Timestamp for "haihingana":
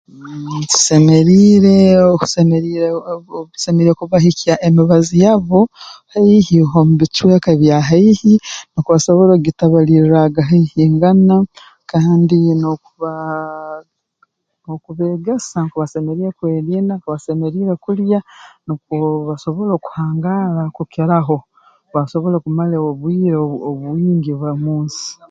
10.49-11.35